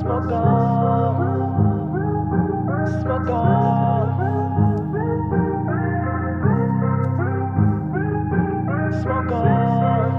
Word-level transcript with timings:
Smoke 0.00 0.32
on. 0.32 1.14
Smoke 3.00 3.30
on. 3.30 4.06
Smoke 9.00 9.32
on. 9.32 10.10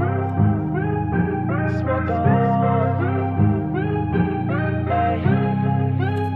Smoke 1.80 2.12
on. 2.12 2.90
Hey. 4.88 5.16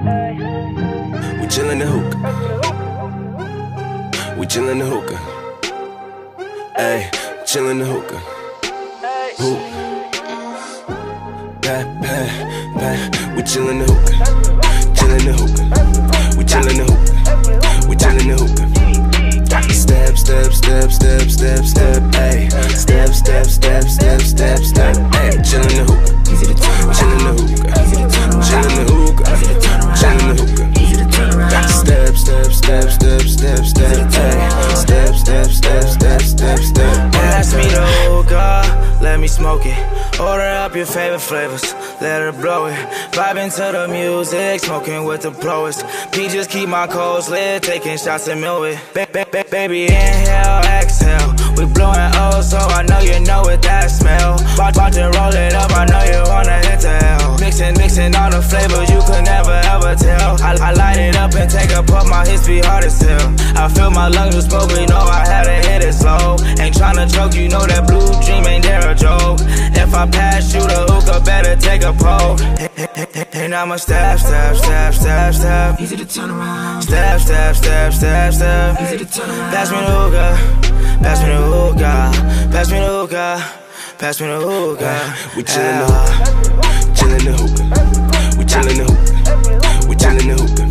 Hey. 0.04 0.34
We 1.40 1.46
chillin' 1.48 1.80
the 1.80 1.86
hookah. 1.86 2.20
We 4.38 4.44
chillin' 4.48 4.80
the 4.80 4.86
hookah. 4.86 5.20
Ay, 6.78 7.10
chillin' 7.56 7.80
the 7.80 7.86
hookah. 7.86 8.20
Hoop. 9.40 9.60
Pat, 11.62 11.86
pat, 12.04 12.30
pat. 12.76 13.00
We 13.38 13.42
chillin' 13.44 13.80
the 13.80 13.86
hookah. 13.94 14.16
Chillin' 14.98 15.24
the 15.24 15.34
hookah. 15.40 15.66
We 16.38 16.44
chillin' 16.44 16.76
the 16.76 16.84
hookah. 16.92 17.88
We 17.88 17.96
chillin' 17.96 18.28
the 18.28 18.35
Order 40.20 40.44
up 40.64 40.74
your 40.74 40.86
favorite 40.86 41.20
flavors, 41.20 41.74
let 42.00 42.22
her 42.22 42.32
blow 42.32 42.68
it. 42.68 42.74
Vibing 43.12 43.54
to 43.54 43.78
the 43.78 43.88
music, 43.90 44.62
smoking 44.62 45.04
with 45.04 45.24
the 45.24 45.32
blowers. 45.32 45.84
P 46.14 46.30
just 46.30 46.50
keep 46.50 46.70
my 46.70 46.88
coals 46.88 47.30
lit, 47.30 47.64
taking 47.64 47.98
shots 47.98 48.30
and 48.30 48.40
mill 48.40 48.64
it. 48.64 48.80
Ba- 48.94 49.10
ba- 49.12 49.28
ba- 49.30 49.46
baby, 49.52 49.84
inhale, 49.84 50.62
exhale. 50.80 51.36
We 51.58 51.66
blowing 51.66 52.12
O, 52.16 52.40
so 52.40 52.58
I 52.58 52.84
know 52.84 53.00
you 53.00 53.20
know 53.28 53.42
what 53.42 53.62
that 53.64 53.92
smell. 53.92 54.40
Watch, 54.58 54.78
watch 54.78 54.96
it 54.96 55.04
roll 55.04 55.36
it 55.36 55.54
up, 55.54 55.72
I 55.76 55.84
know 55.84 56.04
you 56.08 56.24
wanna 56.32 56.64
hit 56.64 56.80
the 56.80 56.96
hell. 56.96 57.38
Mixing, 57.38 57.76
mixing 57.76 58.16
all 58.16 58.32
the 58.32 58.42
flavors 58.42 58.90
you 58.90 59.04
could 59.04 59.26
never 59.26 59.60
ever 59.68 59.96
tell. 59.96 60.42
I, 60.42 60.56
I 60.62 60.72
light 60.74 60.98
it 60.98 61.18
up 61.18 61.36
and 61.36 61.52
take 61.52 61.72
a 61.72 61.84
puff, 61.84 62.08
my 62.08 62.24
be 62.48 62.60
hard 62.60 62.86
as 62.86 63.02
hell. 63.02 63.36
I 63.56 63.68
fill 63.68 63.92
my 63.92 64.08
lungs 64.08 64.36
with 64.36 64.50
smoke, 64.50 64.72
we 64.72 64.86
know 64.86 65.00
I 65.00 65.28
had 65.28 65.44
to 65.44 65.68
hit 65.68 65.84
it 65.84 65.94
slow. 65.94 66.38
Ain't 66.60 66.76
tryna 66.76 67.12
choke, 67.14 67.36
you 67.36 67.50
know 67.50 67.66
that 67.68 67.86
blue 67.86 68.08
dream 68.24 68.46
ain't 68.48 68.64
there 68.64 68.90
a 68.90 68.96
joke. 68.96 69.40
Pull. 72.38 72.46
And 73.34 73.54
I'ma 73.54 73.76
step, 73.76 74.20
step, 74.20 74.56
step, 74.56 74.94
step, 74.94 75.34
step. 75.34 75.80
Easy 75.80 75.98
to 75.98 76.06
turn 76.06 76.32
around. 76.32 76.82
Step, 76.82 77.20
step, 77.20 77.56
step, 77.56 77.94
step, 77.94 78.34
step. 78.34 78.82
Easy 78.82 78.98
to 78.98 79.06
turn 79.06 79.30
around. 79.30 79.52
Pass 79.52 79.72
me 79.72 79.78
the 79.78 79.86
hookah. 79.86 80.38
Pass 81.02 81.22
me 81.22 81.28
the 81.30 81.38
hookah. 81.38 82.12
Pass 82.52 82.72
me 82.72 82.80
the 82.80 82.88
hookah. 82.88 83.40
Pass 83.98 84.22
me 84.22 84.28
the 84.28 84.40
hookah. 84.40 85.16
We 85.36 85.44
chillin' 85.44 85.80
the 85.80 85.88
hookah. 85.94 86.16
Chillin' 86.96 87.24
the 87.26 87.32
hookah. 87.34 88.38
We 88.38 88.44
chillin' 88.46 88.78
the 88.78 88.86
hookah. 88.92 89.88
We 89.88 89.96
chillin' 89.96 90.28
the 90.28 90.36
hookah. 90.36 90.66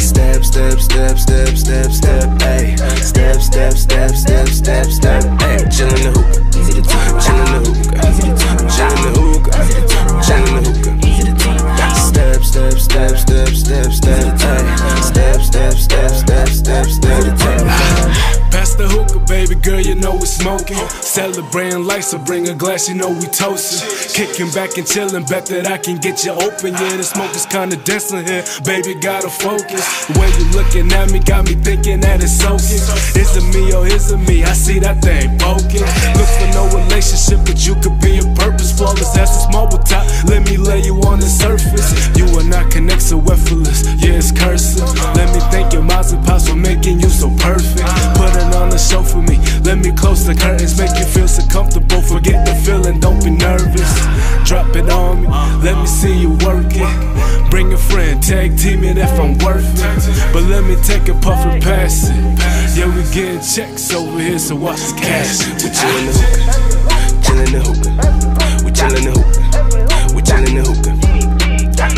Step, 0.00 0.44
step, 0.44 0.78
step, 0.78 1.18
step, 1.18 1.56
step, 1.56 1.90
step, 1.90 2.28
ayy. 2.42 2.78
Step, 3.02 3.40
step, 3.40 3.72
step, 3.72 4.10
step, 4.10 4.48
step, 4.48 4.86
step, 4.86 5.22
ayy. 5.24 5.66
Chillin' 5.70 6.02
the 6.02 6.10
hookah. 6.12 6.42
Smoking. 20.42 20.88
Celebrating 21.00 21.84
life, 21.84 22.04
so 22.04 22.18
bring 22.18 22.48
a 22.48 22.54
glass, 22.54 22.88
you 22.88 22.94
know 22.94 23.10
we 23.10 23.26
toasting. 23.26 23.86
Kicking 24.12 24.50
back 24.50 24.76
and 24.76 24.86
chilling, 24.86 25.24
bet 25.24 25.46
that 25.46 25.70
I 25.70 25.78
can 25.78 25.96
get 25.98 26.24
you 26.24 26.32
open. 26.32 26.74
Yeah, 26.74 26.96
the 26.96 27.04
smoke 27.04 27.34
is 27.34 27.46
kinda 27.46 27.76
dense 27.76 28.12
in 28.12 28.26
here, 28.26 28.44
baby, 28.64 28.94
gotta 28.94 29.30
focus. 29.30 29.84
The 30.06 30.18
way 30.18 30.28
you 30.38 30.44
looking 30.58 30.92
at 30.92 31.10
me 31.10 31.20
got 31.20 31.46
me 31.46 31.54
thinking 31.54 32.00
that 32.00 32.22
it's 32.22 32.32
soaking. 32.32 32.82
Is 33.22 33.36
it 33.36 33.46
me 33.54 33.72
or 33.72 33.86
is 33.86 34.10
it 34.10 34.18
me? 34.18 34.44
I 34.44 34.52
see 34.52 34.78
that 34.80 35.00
thing 35.02 35.38
poking. 35.38 35.86
Look 36.18 36.30
for 36.38 36.51
feel 51.12 51.28
so 51.28 51.46
comfortable, 51.46 52.00
forget 52.02 52.46
the 52.46 52.54
feeling, 52.64 52.98
don't 52.98 53.22
be 53.22 53.30
nervous. 53.30 53.92
Drop 54.48 54.74
it 54.76 54.88
on 54.90 55.22
me, 55.22 55.28
let 55.62 55.76
me 55.78 55.86
see 55.86 56.16
you 56.18 56.30
work 56.44 56.72
it. 56.72 57.50
Bring 57.50 57.72
a 57.72 57.76
friend, 57.76 58.22
tag 58.22 58.56
team 58.56 58.82
it 58.84 58.96
if 58.96 59.12
I'm 59.20 59.36
worth 59.38 59.64
it. 59.76 60.32
But 60.32 60.44
let 60.44 60.64
me 60.64 60.76
take 60.82 61.08
a 61.08 61.14
puff 61.14 61.44
and 61.46 61.62
pass 61.62 62.08
it. 62.08 62.16
Yeah, 62.76 62.88
we 62.94 63.02
getting 63.12 63.40
checks 63.40 63.92
over 63.92 64.18
here, 64.18 64.38
so 64.38 64.56
watch 64.56 64.80
the 64.80 64.94
cash. 65.00 65.46
We 65.46 65.68
chillin' 65.70 66.06
the 66.08 66.12
hookah, 66.18 66.72
chillin' 67.24 67.52
the 67.52 67.60
hookah. 67.60 68.64
We 68.64 68.70
chillin' 68.72 69.04
the 69.04 69.12
hookah, 69.12 70.14
we 70.14 70.22
chillin' 70.22 70.54
the 70.56 70.64
hookah. 70.64 70.92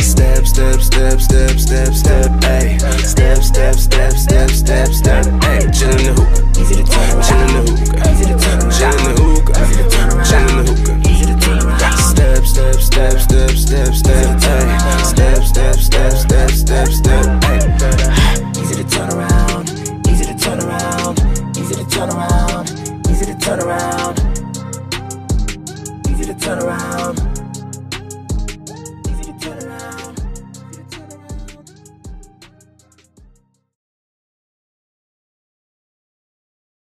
Step, 0.03 0.45
step, 0.47 0.81
step, 0.81 1.21
step, 1.21 1.59
step, 1.59 1.93
step, 1.93 2.31
ayy. 2.43 2.81
Step, 3.05 3.39
step, 3.43 3.75
step, 3.75 4.13
step, 4.13 4.51
step, 4.51 4.89
step, 4.89 5.25
ayy. 5.25 5.71
Chillin' 5.71 6.05
the 6.05 6.13
hookah. 6.13 6.24